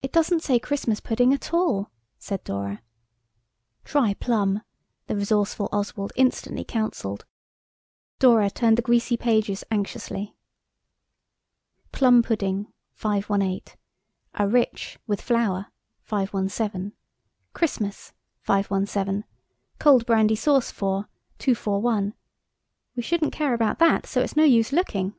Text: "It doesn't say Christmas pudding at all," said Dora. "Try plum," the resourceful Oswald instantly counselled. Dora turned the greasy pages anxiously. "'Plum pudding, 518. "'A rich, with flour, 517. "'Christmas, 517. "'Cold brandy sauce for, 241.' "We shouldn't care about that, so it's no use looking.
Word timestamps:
"It 0.00 0.10
doesn't 0.10 0.40
say 0.42 0.58
Christmas 0.58 1.00
pudding 1.00 1.34
at 1.34 1.52
all," 1.52 1.90
said 2.18 2.42
Dora. 2.44 2.80
"Try 3.84 4.14
plum," 4.14 4.62
the 5.06 5.16
resourceful 5.16 5.68
Oswald 5.70 6.14
instantly 6.16 6.64
counselled. 6.64 7.26
Dora 8.18 8.48
turned 8.48 8.78
the 8.78 8.80
greasy 8.80 9.18
pages 9.18 9.64
anxiously. 9.70 10.34
"'Plum 11.92 12.22
pudding, 12.22 12.72
518. 12.94 13.76
"'A 14.32 14.48
rich, 14.48 14.98
with 15.06 15.20
flour, 15.20 15.66
517. 16.04 16.94
"'Christmas, 17.52 18.14
517. 18.40 19.24
"'Cold 19.78 20.06
brandy 20.06 20.36
sauce 20.36 20.70
for, 20.70 21.06
241.' 21.38 22.14
"We 22.96 23.02
shouldn't 23.02 23.34
care 23.34 23.52
about 23.52 23.78
that, 23.80 24.06
so 24.06 24.22
it's 24.22 24.36
no 24.36 24.44
use 24.44 24.72
looking. 24.72 25.14